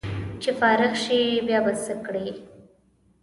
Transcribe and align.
چې 0.41 0.49
فارغ 0.59 0.93
شې 1.03 1.19
بیا 1.47 1.59
به 1.65 1.71
څه 1.83 1.93
کړې 2.05 2.27